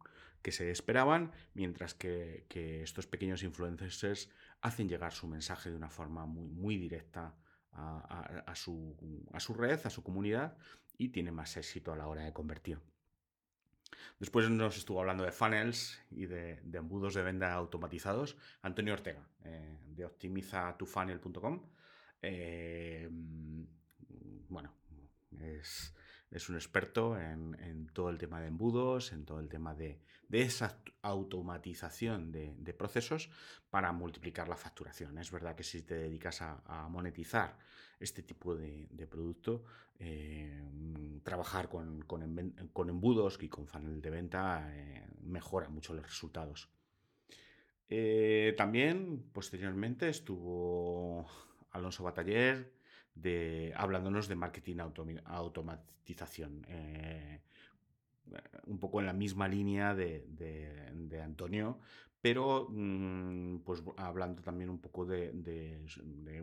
que 0.42 0.50
se 0.50 0.70
esperaban, 0.72 1.30
mientras 1.54 1.94
que, 1.94 2.44
estos 2.82 3.06
pequeños 3.06 3.44
influencers 3.44 4.30
hacen 4.62 4.88
llegar 4.88 5.12
su 5.12 5.28
mensaje 5.28 5.70
de 5.70 5.76
una 5.76 5.90
forma 5.90 6.26
muy, 6.26 6.48
muy 6.48 6.76
directa 6.76 7.36
a, 7.72 8.54
su, 8.54 8.96
red, 9.56 9.80
a 9.84 9.90
su 9.90 10.02
comunidad 10.02 10.56
y 10.98 11.10
tiene 11.10 11.30
más 11.30 11.56
éxito 11.56 11.92
a 11.92 11.96
la 11.96 12.08
hora 12.08 12.24
de 12.24 12.32
convertir. 12.32 12.80
Después 14.18 14.49
nos 14.50 14.76
estuvo 14.76 15.00
hablando 15.00 15.25
de 15.25 15.32
funnels 15.32 16.00
y 16.11 16.26
de, 16.26 16.61
embudos 16.73 17.14
de 17.14 17.23
venta 17.23 17.52
automatizados. 17.52 18.37
Antonio 18.62 18.94
Ortega, 18.94 19.28
eh, 19.44 19.78
de 19.87 20.04
optimizatufunnel.com. 20.04 21.62
Eh, 22.23 23.08
bueno, 24.49 24.73
es, 25.40 25.94
es 26.34 26.48
un 26.48 26.56
experto 26.56 27.16
en, 27.16 27.88
todo 27.92 28.10
el 28.10 28.18
tema 28.18 28.40
de 28.40 28.48
embudos, 28.48 29.12
en 29.12 29.24
todo 29.24 29.38
el 29.38 29.48
tema 29.48 29.72
de, 29.72 30.00
esa 30.32 30.76
automatización 31.02 32.32
de, 32.32 32.74
procesos 32.76 33.30
para 33.70 33.92
multiplicar 33.92 34.48
la 34.48 34.56
facturación. 34.56 35.16
Es 35.18 35.30
verdad 35.30 35.54
que 35.54 35.62
si 35.62 35.82
te 35.82 35.94
dedicas 35.94 36.42
a, 36.42 36.88
monetizar 36.90 37.56
este 38.00 38.24
tipo 38.24 38.56
de, 38.56 39.06
producto, 39.08 39.62
eh, 40.00 40.60
trabajar 41.22 41.68
con, 41.68 42.04
embudos 42.88 43.38
y 43.40 43.48
con 43.48 43.68
funnel 43.68 44.02
de 44.02 44.10
venta 44.10 44.68
eh, 44.74 45.06
mejora 45.22 45.68
mucho 45.68 45.94
los 45.94 46.04
resultados. 46.04 46.68
Eh, 47.88 48.54
también, 48.56 49.22
posteriormente, 49.32 50.08
estuvo 50.08 51.28
Alonso 51.70 52.02
Bataller, 52.02 52.72
de, 53.14 53.73
hablándonos 53.76 54.28
de 54.28 54.37
marketing 54.37 54.76
automatización. 55.25 56.64
Eh, 56.68 57.40
un 58.66 58.78
poco 58.78 59.00
en 59.00 59.06
la 59.06 59.12
misma 59.12 59.49
línea 59.49 59.94
de, 59.94 61.21
Antonio, 61.23 61.78
pero 62.21 62.66
mm, 62.71 63.59
pues 63.59 63.83
hablando 63.97 64.42
también 64.42 64.71
un 64.71 64.80
poco 64.80 65.04
de, 65.04 65.83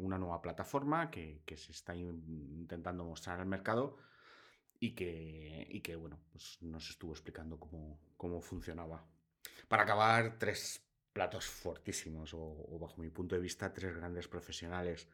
una 0.01 0.17
nueva 0.17 0.41
plataforma 0.41 1.09
que, 1.09 1.41
se 1.55 1.71
está 1.71 1.95
intentando 1.95 3.03
mostrar 3.03 3.39
al 3.39 3.47
mercado 3.47 3.97
y 4.79 4.91
que, 4.91 5.81
que 5.83 5.95
bueno, 5.95 6.19
pues 6.31 6.59
nos 6.61 6.89
estuvo 6.89 7.11
explicando 7.11 7.59
cómo, 7.59 7.99
cómo 8.17 8.41
funcionaba. 8.41 9.03
Para 9.67 9.83
acabar, 9.83 10.37
tres 10.37 10.83
platos 11.13 11.45
fortísimos, 11.45 12.33
o, 12.33 12.77
bajo 12.79 13.01
mi 13.01 13.09
punto 13.09 13.35
de 13.35 13.41
vista, 13.41 13.73
tres 13.73 13.95
grandes 13.95 14.27
profesionales 14.27 15.07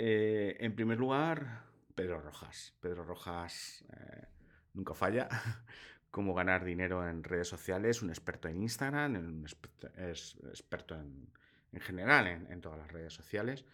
eh, 0.00 0.56
en 0.60 0.74
primer 0.74 0.98
lugar, 0.98 1.64
Pedro 1.94 2.20
Rojas. 2.20 2.74
Pedro 2.80 3.04
Rojas 3.04 3.84
eh, 3.92 4.26
nunca 4.74 4.94
falla. 4.94 5.28
Cómo 6.10 6.32
ganar 6.34 6.64
dinero 6.64 7.06
en 7.08 7.24
redes 7.24 7.48
sociales, 7.48 8.02
un 8.02 8.10
experto 8.10 8.48
en 8.48 8.62
Instagram, 8.62 9.44
experto 9.44 10.94
en, 10.94 11.28
general 11.80 12.46
en, 12.48 12.60
todas 12.60 12.78
las 12.78 12.90
redes 12.90 13.12
sociales 13.12 13.64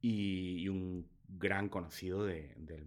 y, 0.00 0.68
un 0.68 1.06
gran 1.28 1.68
conocido 1.68 2.24
del, 2.24 2.86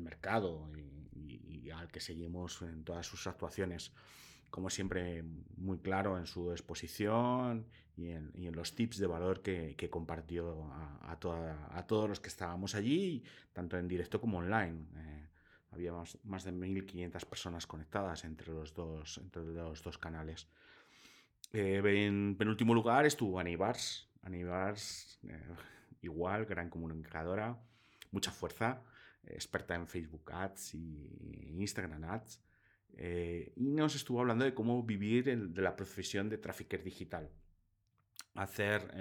mercado 0.00 0.70
y, 1.12 1.70
al 1.70 1.90
que 1.90 2.00
seguimos 2.00 2.62
en 2.62 2.84
todas 2.84 3.06
sus 3.06 3.26
actuaciones. 3.26 3.92
Como 4.50 4.68
siempre, 4.68 5.22
muy 5.56 5.78
claro 5.78 6.18
en 6.18 6.26
su 6.26 6.50
exposición 6.50 7.66
y 7.96 8.10
en, 8.10 8.56
los 8.56 8.74
tips 8.74 8.98
de 8.98 9.06
valor 9.06 9.42
que, 9.42 9.88
compartió 9.90 10.70
a, 11.02 11.18
todos 11.20 12.08
los 12.08 12.20
que 12.20 12.28
estábamos 12.28 12.74
allí, 12.74 13.22
tanto 13.52 13.78
en 13.78 13.86
directo 13.88 14.20
como 14.20 14.38
online. 14.38 14.86
Eh, 14.96 15.28
había 15.72 15.92
más, 15.92 16.44
de 16.44 16.52
1.500 16.52 17.26
personas 17.26 17.66
conectadas 17.66 18.24
entre 18.24 18.52
los 18.52 18.74
dos, 18.74 19.18
entre 19.18 19.44
los 19.44 19.82
dos 19.82 19.98
canales. 19.98 20.48
Eh, 21.52 21.80
en 21.84 22.36
penúltimo 22.36 22.74
lugar 22.74 23.06
estuvo 23.06 23.38
Anibars. 23.38 24.08
Anibars, 24.22 25.18
eh, 25.28 25.54
igual, 26.02 26.44
gran 26.46 26.70
comunicadora, 26.70 27.58
mucha 28.10 28.30
fuerza, 28.30 28.82
experta 29.24 29.74
en 29.74 29.86
Facebook 29.86 30.30
Ads 30.32 30.74
y 30.74 31.54
Instagram 31.58 32.04
Ads. 32.04 32.40
Eh, 32.96 33.52
y 33.56 33.70
nos 33.70 33.94
estuvo 33.94 34.20
hablando 34.20 34.44
de 34.44 34.54
cómo 34.54 34.82
vivir 34.82 35.24
de 35.24 35.62
la 35.62 35.76
profesión 35.76 36.28
de 36.28 36.38
trafficker 36.38 36.82
digital. 36.82 37.30
Hacer 38.34 38.94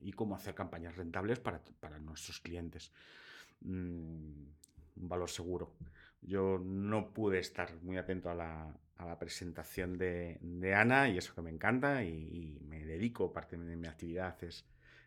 y 0.00 0.12
cómo 0.12 0.36
hacer 0.36 0.54
campañas 0.54 0.96
rentables 0.96 1.40
para, 1.40 1.60
nuestros 2.00 2.40
clientes. 2.40 2.92
Mm, 3.60 4.44
un 4.96 5.08
valor 5.08 5.30
seguro. 5.30 5.74
Yo 6.20 6.58
no 6.58 7.12
pude 7.12 7.38
estar 7.38 7.74
muy 7.82 7.96
atento 7.96 8.30
a 8.30 8.34
la, 8.34 8.78
presentación 9.18 9.98
de, 9.98 10.74
Ana 10.74 11.08
y 11.08 11.18
eso 11.18 11.34
que 11.34 11.42
me 11.42 11.50
encanta 11.50 12.04
y, 12.04 12.58
me 12.66 12.84
dedico, 12.84 13.32
parte 13.32 13.56
de 13.56 13.76
mi 13.76 13.86
actividad 13.86 14.42
es, 14.42 14.64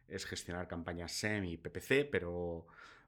es 0.08 0.26
gestionar 0.26 0.68
campañas 0.68 1.12
SEM 1.12 1.46
y 1.46 1.58
PPC, 1.58 2.08
pero, 2.12 2.68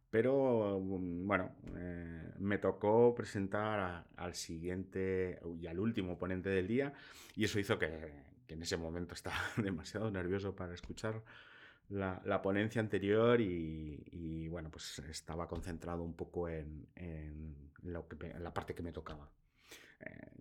pero 0.10 0.80
mm, 0.80 1.28
bueno, 1.28 1.52
eh, 1.76 2.32
me 2.40 2.58
tocó 2.58 3.14
presentar 3.14 4.06
al 4.16 4.34
siguiente 4.36 5.40
y 5.60 5.68
al 5.68 5.80
último 5.80 6.18
ponente 6.18 6.50
del 6.50 6.68
día 6.68 6.94
y 7.36 7.46
eso 7.46 7.60
hizo 7.60 7.78
que, 7.78 8.28
en 8.48 8.64
ese 8.64 8.78
momento 8.78 9.14
estaba 9.14 9.38
demasiado 9.58 10.10
nervioso 10.10 10.56
para 10.56 10.74
escuchar 10.74 11.22
la, 11.90 12.42
ponencia 12.42 12.82
anterior 12.82 13.40
y, 13.42 14.48
bueno, 14.48 14.70
pues 14.70 15.00
estaba 15.10 15.48
concentrado 15.48 16.04
un 16.04 16.16
poco 16.16 16.50
en, 16.50 16.88
la 17.84 18.54
parte 18.54 18.74
que 18.74 18.84
me 18.84 18.92
tocaba. 18.92 19.30
Eh, 20.00 20.32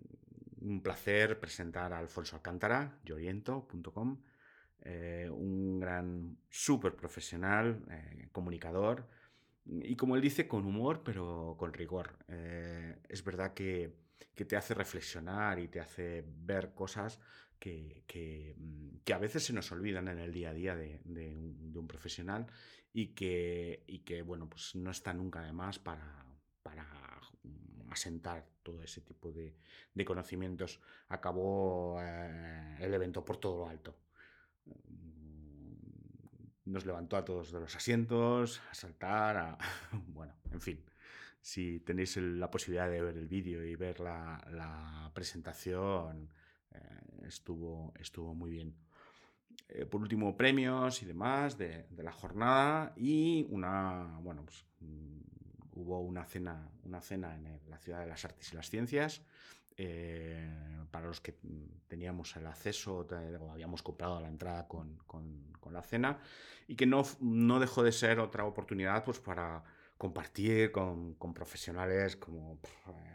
un 0.61 0.81
placer 0.81 1.39
presentar 1.39 1.93
a 1.93 1.99
Alfonso 1.99 2.35
Alcántara, 2.35 2.99
yoriento.com, 3.03 4.21
eh, 4.81 5.29
un 5.31 5.79
gran 5.79 6.37
súper 6.49 6.95
profesional, 6.95 7.83
comunicador 8.31 9.07
y 9.83 9.95
como 9.95 10.15
él 10.15 10.21
dice, 10.21 10.47
con 10.47 10.65
humor 10.65 11.01
pero 11.03 11.55
con 11.57 11.73
rigor. 11.73 12.17
es 12.27 13.23
verdad 13.23 13.53
que, 13.53 13.93
que 14.35 14.45
te 14.45 14.55
hace 14.55 14.73
reflexionar 14.73 15.59
y 15.59 15.67
te 15.67 15.79
hace 15.79 16.23
ver 16.25 16.73
cosas 16.73 17.19
que, 17.59 18.55
mm, 18.57 18.99
que, 19.03 19.13
a 19.13 19.17
veces 19.17 19.43
se 19.43 19.53
nos 19.53 19.71
olvidan 19.71 20.07
en 20.07 20.19
el 20.19 20.31
día 20.31 20.49
a 20.51 20.53
día 20.53 20.75
de, 20.75 21.01
de, 21.03 21.35
un, 21.35 21.87
profesional 21.87 22.47
y 22.93 23.07
que, 23.07 23.83
y 23.87 23.99
que, 23.99 24.21
bueno, 24.21 24.49
pues 24.49 24.75
no 24.75 24.91
está 24.91 25.13
nunca 25.13 25.41
de 25.41 25.51
más 25.51 25.79
para, 25.79 26.25
para 26.63 26.85
asentar 27.89 28.47
todo 28.63 28.81
ese 28.83 29.01
tipo 29.01 29.31
de, 29.31 29.55
de 29.93 30.05
conocimientos. 30.05 30.79
Acabó 31.09 31.99
eh, 32.01 32.77
el 32.79 32.93
evento 32.93 33.25
por 33.25 33.37
todo 33.37 33.57
lo 33.59 33.69
alto. 33.69 33.95
Nos 36.69 36.85
levantó 36.85 37.17
a 37.17 37.25
todos 37.25 37.51
de 37.51 37.59
los 37.59 37.75
asientos, 37.75 38.61
a 38.71 38.73
saltar, 38.73 39.37
a... 39.37 39.57
bueno, 40.07 40.33
en 40.51 40.61
fin 40.61 40.83
si 41.41 41.79
tenéis 41.79 42.17
la 42.17 42.51
posibilidad 42.51 42.89
de 42.89 43.01
ver 43.01 43.17
el 43.17 43.27
vídeo 43.27 43.63
y 43.63 43.75
ver 43.75 43.99
la, 43.99 44.45
la 44.51 45.11
presentación, 45.13 46.29
eh, 46.71 46.79
estuvo, 47.27 47.93
estuvo 47.99 48.33
muy 48.33 48.51
bien. 48.51 48.75
Eh, 49.67 49.85
por 49.85 50.01
último, 50.01 50.35
premios 50.35 51.01
y 51.03 51.05
demás 51.05 51.57
de, 51.57 51.85
la 51.97 52.11
jornada 52.11 52.93
y 52.95 53.45
una, 53.49 54.19
bueno, 54.21 54.43
pues, 54.43 54.65
mm, 54.79 55.19
hubo 55.73 56.01
una 56.01 56.25
cena, 56.25 56.69
una 56.83 57.01
cena 57.01 57.35
en 57.35 57.59
la 57.69 57.77
Ciudad 57.77 58.01
de 58.01 58.07
las 58.07 58.25
Artes 58.25 58.51
y 58.51 58.55
las 58.55 58.69
Ciencias. 58.69 59.21
Eh, 59.81 60.45
para 60.91 61.07
los 61.07 61.21
que 61.21 61.39
teníamos 61.87 62.35
el 62.35 62.47
acceso 62.47 63.07
o 63.07 63.51
habíamos 63.51 63.81
comprado 63.81 64.19
la 64.19 64.27
entrada 64.27 64.67
con, 64.67 64.97
con, 65.07 65.47
la 65.71 65.83
cena 65.83 66.17
y 66.67 66.75
que 66.75 66.87
no, 66.87 67.03
no, 67.21 67.59
dejó 67.59 67.83
de 67.83 67.91
ser 67.91 68.19
otra 68.19 68.43
oportunidad 68.43 69.03
pues, 69.03 69.19
para 69.19 69.63
compartir 69.99 70.71
con, 70.71 71.13
con 71.13 71.31
profesionales 71.31 72.15
como 72.15 72.59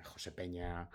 José 0.05 0.31
Peña, 0.31 0.89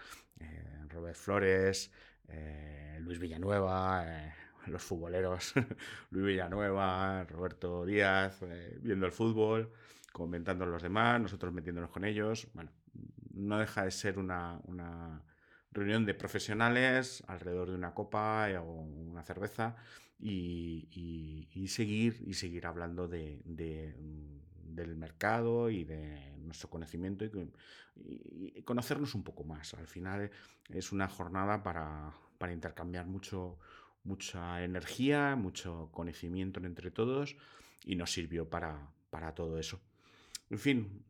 Robert 0.87 1.17
Flores, 1.17 1.91
eh, 2.31 2.97
Luis 3.01 3.19
Villanueva, 3.19 4.03
eh, 4.05 4.33
los 4.67 4.83
futboleros, 4.83 5.53
Luis 6.11 6.25
Villanueva, 6.25 7.23
Roberto 7.25 7.85
Díaz, 7.85 8.41
eh, 8.43 8.77
viendo 8.81 9.05
el 9.05 9.11
fútbol, 9.11 9.71
comentando 10.11 10.65
a 10.65 10.67
los 10.67 10.81
demás, 10.81 11.19
nosotros 11.21 11.53
metiéndonos 11.53 11.89
con 11.89 12.03
ellos. 12.03 12.47
Bueno, 12.53 12.71
no 13.33 13.57
deja 13.57 13.85
de 13.85 13.91
ser 13.91 14.19
una, 14.19 14.59
reunión 15.71 16.05
de 16.05 16.13
profesionales 16.13 17.23
alrededor 17.27 17.69
de 17.69 17.75
una 17.75 17.93
copa 17.93 18.47
o 18.61 18.81
una 18.81 19.23
cerveza 19.23 19.75
y, 20.19 21.65
seguir, 21.67 22.23
y 22.25 22.33
seguir 22.33 22.65
hablando 22.65 23.07
de, 23.07 23.41
del 23.45 24.95
mercado 24.95 25.69
y 25.69 25.83
de 25.83 26.37
nuestro 26.39 26.69
conocimiento 26.69 27.25
y, 27.25 28.61
conocernos 28.63 29.13
un 29.15 29.23
poco 29.23 29.43
más. 29.43 29.73
Al 29.73 29.87
final 29.87 30.31
es 30.69 30.91
una 30.91 31.07
jornada 31.07 31.63
para, 31.63 32.13
intercambiar 32.51 33.05
mucho, 33.05 33.59
mucha 34.03 34.63
energía, 34.63 35.35
mucho 35.35 35.89
conocimiento 35.91 36.59
entre 36.61 36.91
todos 36.91 37.35
y 37.83 37.95
nos 37.95 38.11
sirvió 38.11 38.49
para, 38.49 38.89
para 39.09 39.33
todo 39.33 39.59
eso. 39.59 39.81
En 40.49 40.59
fin, 40.59 41.03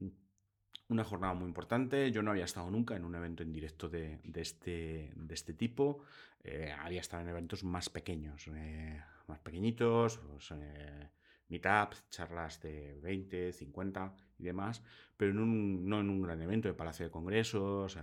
una 0.90 1.04
jornada 1.04 1.34
muy 1.34 1.48
importante. 1.48 2.12
Yo 2.12 2.22
no 2.22 2.32
había 2.32 2.46
estado 2.46 2.70
nunca 2.70 2.96
en 2.96 3.06
un 3.06 3.16
evento 3.16 3.44
en 3.44 3.54
directo 3.54 3.88
de, 3.88 4.20
este, 4.36 5.12
de 5.16 5.34
este, 5.34 5.54
tipo. 5.54 6.04
Eh, 6.44 6.74
había 6.78 7.02
estado 7.02 7.24
en 7.24 7.30
eventos 7.30 7.64
más 7.64 7.90
pequeños, 7.90 8.48
eh, 8.48 9.02
más 9.28 9.40
pequeñitos, 9.40 10.18
pues, 10.18 10.52
eh, 10.52 11.10
meetups, 11.48 12.10
charlas 12.10 12.62
de 12.62 13.00
20, 13.02 13.54
50 13.54 14.16
y 14.40 14.44
demás, 14.44 14.84
pero 15.16 15.34
no 15.34 16.00
en 16.00 16.10
un 16.10 16.22
gran 16.22 16.42
evento 16.42 16.68
de 16.68 16.74
Palacio 16.74 17.06
de 17.06 17.12
Congresos, 17.12 17.98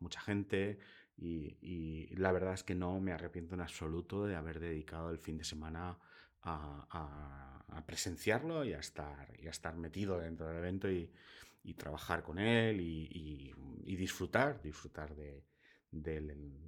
mucha 0.00 0.20
gente. 0.20 0.78
Y, 1.18 2.14
la 2.16 2.32
verdad 2.32 2.54
es 2.54 2.62
que 2.62 2.74
no 2.74 3.00
me 3.00 3.12
arrepiento 3.12 3.54
en 3.54 3.62
absoluto 3.62 4.26
de 4.26 4.36
haber 4.36 4.60
dedicado 4.60 5.10
el 5.10 5.18
fin 5.18 5.38
de 5.38 5.44
semana 5.44 5.98
a, 6.42 7.82
presenciarlo 7.86 8.64
y 8.64 8.72
a, 8.72 8.78
estar, 8.78 9.28
y 9.38 9.46
a 9.46 9.50
estar 9.50 9.76
metido 9.76 10.18
dentro 10.18 10.46
del 10.48 10.58
evento 10.58 10.88
trabajar 11.74 12.22
con 12.22 12.38
él 12.38 12.80
y, 12.80 13.52
disfrutar, 13.96 14.60
disfrutar 14.62 15.14
del, 15.14 15.42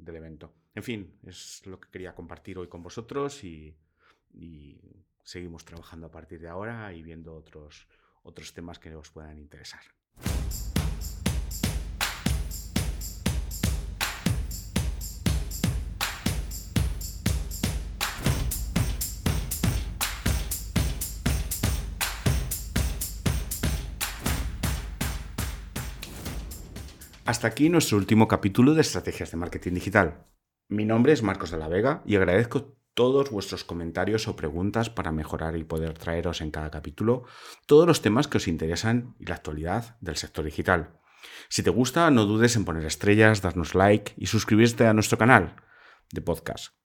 evento. 0.07 0.55
En 0.75 0.83
fin, 0.83 1.19
es 1.27 1.67
lo 1.67 1.79
que 1.81 1.91
quería 1.91 2.15
compartir 2.15 2.59
hoy 2.59 2.69
con 2.69 2.83
vosotros 2.83 3.45
y 3.45 3.77
seguimos 5.29 5.65
trabajando 5.65 6.07
a 6.07 6.11
partir 6.11 6.41
de 6.41 6.49
ahora 6.49 6.93
y 6.95 7.03
viendo 7.03 7.35
otros, 7.35 7.87
otros 8.23 8.55
temas 8.55 8.79
que 8.79 8.95
os 8.95 9.11
puedan 9.11 9.39
interesar. 9.39 9.83
Hasta 27.29 27.47
aquí 27.47 27.69
nuestro 27.69 27.99
último 27.99 28.27
capítulo 28.27 28.73
de 28.73 28.81
Estrategias 28.81 29.31
de 29.31 29.37
Marketing 29.37 29.75
Digital. 29.75 30.25
Mi 30.67 30.87
nombre 30.87 31.13
es 31.13 31.23
Marcos 31.23 31.51
de 31.51 31.59
la 31.59 31.69
Vega 31.69 32.03
y 32.07 32.17
agradezco 32.17 32.79
todos 32.95 33.31
vuestros 33.31 33.65
comentarios 33.65 34.29
o 34.29 34.35
preguntas 34.35 34.89
para 34.89 35.13
mejorar 35.13 35.55
y 35.59 35.65
poder 35.65 35.93
traeros 35.93 36.41
en 36.41 36.51
cada 36.51 36.71
capítulo 36.71 37.25
todos 37.67 37.87
los 37.87 38.01
temas 38.01 38.29
que 38.29 38.39
os 38.39 38.49
interesan 38.49 39.15
y 39.19 39.27
la 39.27 39.35
actualidad 39.35 39.99
del 40.01 40.17
sector 40.17 40.43
digital. 40.43 40.99
Si 41.51 41.63
te 41.63 41.69
gusta, 41.69 42.11
no 42.11 42.25
dudes 42.25 42.57
en 42.57 42.65
poner 42.65 42.87
estrellas, 42.87 43.43
darnos 43.43 43.75
like 43.75 44.15
y 44.17 44.25
suscribirte 44.25 44.87
a 44.87 44.95
nuestro 44.95 45.19
canal 45.19 45.57
de 46.11 46.23
podcast. 46.23 46.77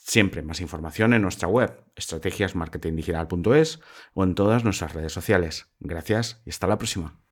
Siempre 0.00 0.42
más 0.42 0.60
información 0.60 1.14
en 1.14 1.22
nuestra 1.22 1.46
web, 1.46 1.84
estrategiasmarketingdigital.es 1.94 3.78
o 4.12 4.24
en 4.24 4.34
todas 4.34 4.64
nuestras 4.64 4.92
redes 4.92 5.12
sociales. 5.12 5.68
Gracias 5.78 6.42
y 6.44 6.50
hasta 6.50 6.66
la 6.66 6.78
próxima. 6.78 7.23